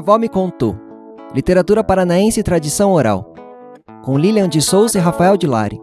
[0.00, 0.76] avó me contou.
[1.34, 3.34] Literatura paranaense e tradição oral.
[4.02, 5.80] Com Lilian de Souza e Rafael de Lari.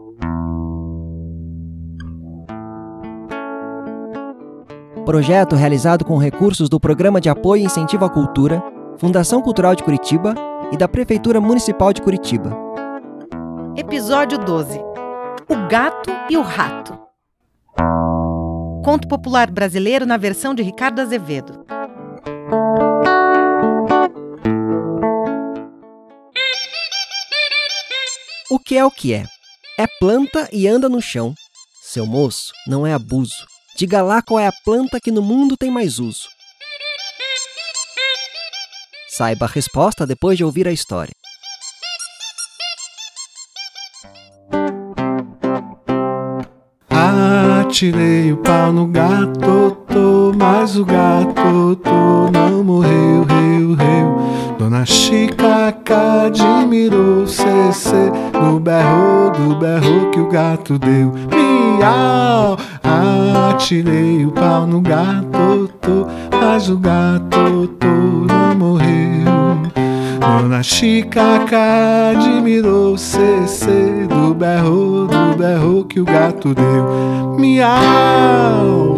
[5.06, 8.62] Projeto realizado com recursos do Programa de Apoio e Incentivo à Cultura,
[8.98, 10.34] Fundação Cultural de Curitiba
[10.72, 12.50] e da Prefeitura Municipal de Curitiba.
[13.78, 14.80] Episódio 12
[15.48, 17.00] O Gato e o Rato.
[18.84, 21.66] Conto popular brasileiro na versão de Ricardo Azevedo.
[28.50, 29.26] O que é o que é?
[29.78, 31.36] É planta e anda no chão.
[31.82, 33.46] Seu moço, não é abuso.
[33.76, 36.30] Diga lá qual é a planta que no mundo tem mais uso.
[39.10, 41.14] Saiba a resposta depois de ouvir a história.
[46.90, 54.27] Atirei o pau no gato, tô, mas o gato tô, não morreu, reu, reu.
[54.58, 55.76] Dona Chica
[56.26, 57.48] admirou cê,
[58.34, 61.14] no berro do berro que o gato deu.
[61.32, 62.58] Miau!
[63.50, 66.08] Atirei o pau no gato, tô,
[66.42, 69.28] mas o gato tô, não morreu.
[70.20, 71.22] Dona Chica
[72.16, 73.46] admirou cê,
[74.10, 77.38] do berro do berro que o gato deu.
[77.38, 78.98] Miau!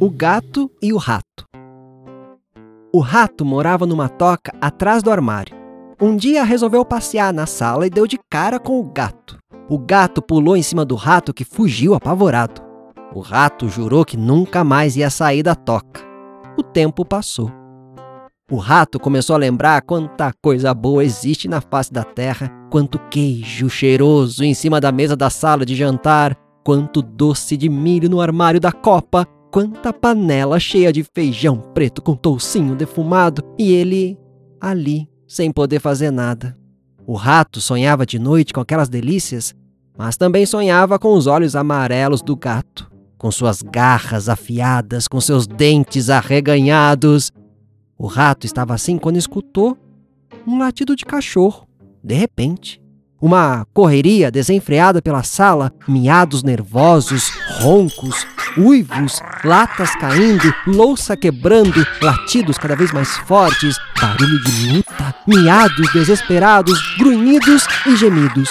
[0.00, 1.29] O gato e o rato.
[2.92, 5.56] O rato morava numa toca atrás do armário.
[6.02, 9.38] Um dia resolveu passear na sala e deu de cara com o gato.
[9.68, 12.60] O gato pulou em cima do rato que fugiu apavorado.
[13.14, 16.00] O rato jurou que nunca mais ia sair da toca.
[16.58, 17.52] O tempo passou.
[18.50, 23.70] O rato começou a lembrar quanta coisa boa existe na face da terra, quanto queijo
[23.70, 28.58] cheiroso em cima da mesa da sala de jantar, quanto doce de milho no armário
[28.58, 34.18] da copa, quanta panela cheia de feijão preto com toucinho defumado e ele
[34.60, 36.56] ali, sem poder fazer nada.
[37.06, 39.54] O rato sonhava de noite com aquelas delícias,
[39.96, 45.46] mas também sonhava com os olhos amarelos do gato, com suas garras afiadas, com seus
[45.46, 47.32] dentes arreganhados
[48.02, 49.76] o rato estava assim quando escutou
[50.46, 51.68] um latido de cachorro.
[52.02, 52.80] De repente,
[53.20, 58.26] uma correria desenfreada pela sala, miados nervosos, roncos,
[58.56, 66.80] uivos, latas caindo, louça quebrando, latidos cada vez mais fortes, barulho de luta, miados desesperados,
[66.96, 68.50] grunhidos e gemidos.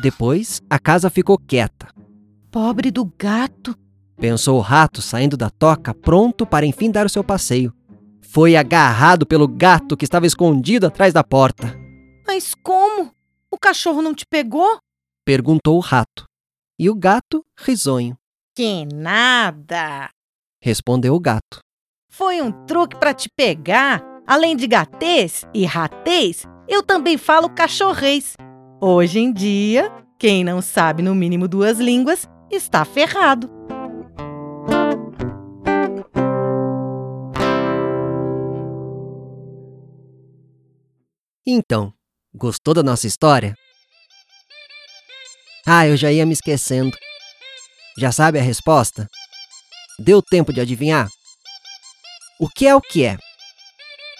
[0.00, 1.88] Depois, a casa ficou quieta.
[2.50, 3.76] Pobre do gato,
[4.18, 7.72] Pensou o rato saindo da toca, pronto para enfim dar o seu passeio.
[8.36, 11.74] Foi agarrado pelo gato que estava escondido atrás da porta.
[12.26, 13.10] Mas como?
[13.50, 14.76] O cachorro não te pegou?
[15.24, 16.24] Perguntou o rato.
[16.78, 18.14] E o gato, risonho.
[18.54, 20.10] Que nada!
[20.62, 21.60] Respondeu o gato.
[22.12, 24.04] Foi um truque para te pegar.
[24.26, 28.34] Além de gatês e ratês, eu também falo cachorrês.
[28.82, 33.50] Hoje em dia, quem não sabe no mínimo duas línguas está ferrado.
[41.48, 41.94] Então,
[42.34, 43.56] gostou da nossa história?
[45.64, 46.96] Ah, eu já ia me esquecendo.
[47.96, 49.08] Já sabe a resposta?
[49.96, 51.08] Deu tempo de adivinhar?
[52.40, 53.16] O que é o que é?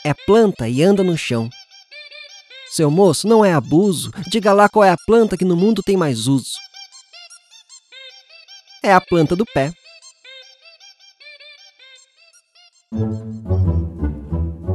[0.04, 1.50] É planta e anda no chão.
[2.70, 4.12] Seu moço, não é abuso.
[4.28, 6.52] Diga lá qual é a planta que no mundo tem mais uso.
[8.84, 9.72] É a planta do pé.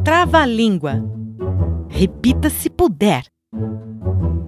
[0.03, 1.20] Trava-língua.
[1.91, 3.25] Repita se puder.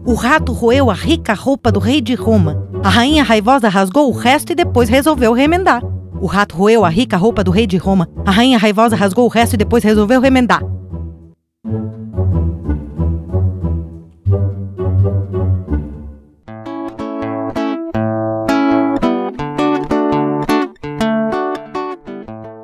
[0.06, 2.68] O rato roeu a rica roupa do rei de Roma.
[2.82, 5.84] A rainha raivosa rasgou o resto e depois resolveu remendar.
[6.22, 8.10] O rato roeu a rica roupa do rei de Roma.
[8.26, 10.64] A rainha raivosa rasgou o resto e depois resolveu remendar.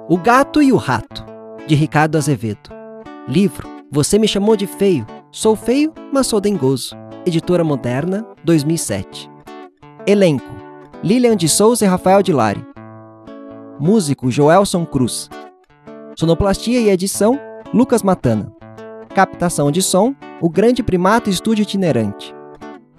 [0.07, 1.24] O Gato e o Rato,
[1.68, 2.71] de Ricardo Azevedo.
[3.27, 5.03] Livro Você Me Chamou de Feio.
[5.31, 6.95] Sou feio, mas sou dengoso.
[7.25, 9.27] Editora Moderna, 2007.
[10.06, 10.45] Elenco:
[11.03, 12.63] Lilian de Souza e Rafael de Lari.
[13.80, 15.27] Músico Joelson Cruz.
[16.15, 17.39] Sonoplastia e edição:
[17.74, 18.53] Lucas Matana.
[19.15, 22.31] Captação de som: O Grande Primato Estúdio Itinerante.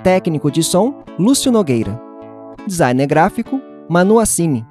[0.03, 2.03] Técnico de som: Lúcio Nogueira.
[2.67, 4.67] Designer gráfico: Manu Assini.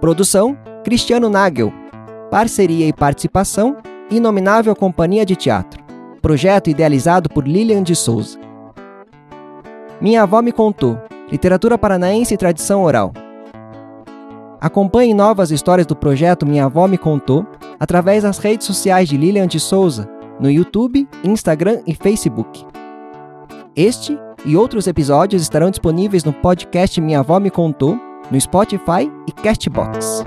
[0.00, 1.70] Produção: Cristiano Nagel.
[2.30, 3.76] Parceria e participação:
[4.12, 5.82] Inominável Companhia de Teatro.
[6.20, 8.38] Projeto idealizado por Lilian de Souza.
[10.00, 10.98] Minha avó me contou.
[11.30, 13.12] Literatura paranaense e tradição oral.
[14.60, 17.46] Acompanhe novas histórias do projeto Minha Avó Me Contou
[17.80, 22.64] através das redes sociais de Lilian de Souza, no YouTube, Instagram e Facebook.
[23.74, 27.98] Este e outros episódios estarão disponíveis no podcast Minha Avó Me Contou,
[28.30, 30.22] no Spotify e Castbox.